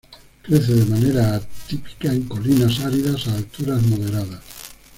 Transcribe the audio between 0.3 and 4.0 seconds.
Crece de manera típica en colinas áridas a alturas